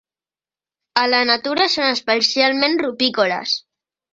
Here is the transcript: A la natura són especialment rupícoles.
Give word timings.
A 1.01 1.03
la 1.11 1.19
natura 1.31 1.67
són 1.73 1.91
especialment 1.99 2.81
rupícoles. 2.87 3.55